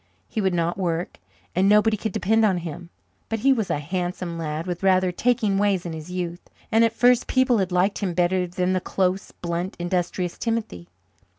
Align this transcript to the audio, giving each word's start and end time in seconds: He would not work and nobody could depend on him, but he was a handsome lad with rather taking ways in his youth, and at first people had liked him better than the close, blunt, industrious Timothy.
He 0.27 0.41
would 0.41 0.55
not 0.55 0.79
work 0.79 1.19
and 1.55 1.69
nobody 1.69 1.95
could 1.95 2.11
depend 2.11 2.43
on 2.43 2.57
him, 2.65 2.89
but 3.29 3.41
he 3.41 3.53
was 3.53 3.69
a 3.69 3.77
handsome 3.77 4.35
lad 4.35 4.65
with 4.65 4.81
rather 4.81 5.11
taking 5.11 5.59
ways 5.59 5.85
in 5.85 5.93
his 5.93 6.09
youth, 6.09 6.41
and 6.71 6.83
at 6.83 6.91
first 6.91 7.27
people 7.27 7.59
had 7.59 7.71
liked 7.71 7.99
him 7.99 8.15
better 8.15 8.47
than 8.47 8.73
the 8.73 8.81
close, 8.81 9.29
blunt, 9.31 9.75
industrious 9.77 10.39
Timothy. 10.39 10.87